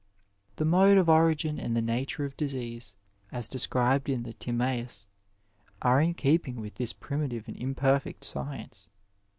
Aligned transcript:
^ 0.53 0.55
The 0.55 0.65
mode 0.65 0.97
of 0.97 1.09
origin 1.09 1.59
and 1.59 1.75
the 1.75 1.79
nature 1.79 2.25
of 2.25 2.35
disease, 2.35 2.95
as 3.31 3.47
de 3.47 3.59
scribed 3.59 4.09
in 4.09 4.23
the 4.23 4.33
TimasuBy 4.33 5.05
are 5.83 6.01
in 6.01 6.15
keeping 6.15 6.55
with 6.59 6.73
this 6.73 6.91
primitive 6.91 7.47
and 7.47 7.55
imperfect 7.55 8.23
science. 8.23 8.87